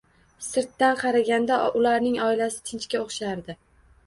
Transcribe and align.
Sirtdan 0.45 0.97
qaraganda 1.01 1.59
ularning 1.81 2.19
oilasi 2.29 2.65
tinchga 2.71 3.05
o`xshardi 3.05 3.59